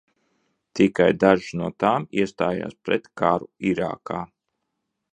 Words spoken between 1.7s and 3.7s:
tām iestājās pret karu